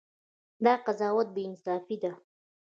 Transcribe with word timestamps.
دا 0.65 0.73
قضاوت 0.85 1.27
بې 1.35 1.41
انصافي 1.47 1.97
ده. 2.03 2.11